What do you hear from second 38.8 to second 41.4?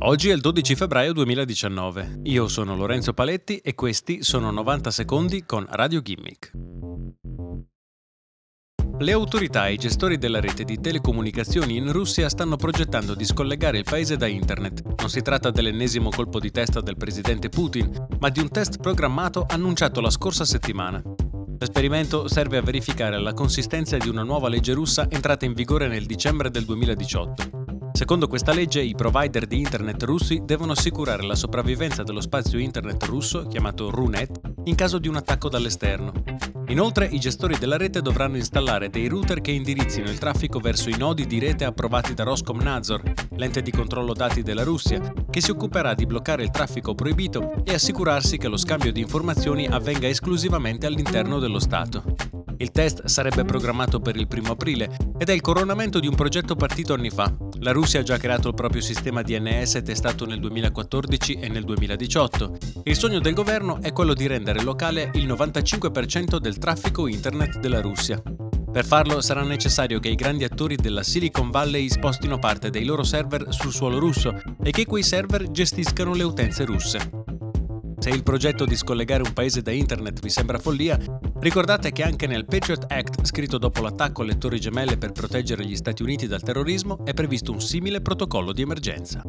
dei router che indirizzino il traffico verso i nodi di